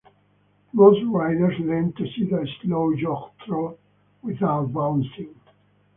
[0.73, 3.77] Most riders learn to sit a slow jog trot
[4.23, 5.35] without bouncing.